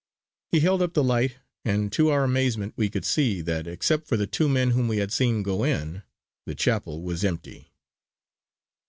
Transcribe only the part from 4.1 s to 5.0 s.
the two men whom we